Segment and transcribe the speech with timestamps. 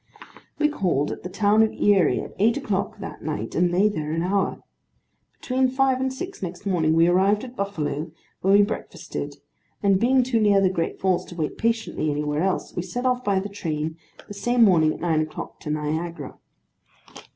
[0.57, 4.11] We called at the town of Erie, at eight o'clock that night, and lay there
[4.11, 4.59] an hour.
[5.39, 8.09] Between five and six next morning, we arrived at Buffalo,
[8.41, 9.35] where we breakfasted;
[9.83, 13.23] and being too near the Great Falls to wait patiently anywhere else, we set off
[13.23, 13.95] by the train,
[14.27, 16.33] the same morning at nine o'clock, to Niagara.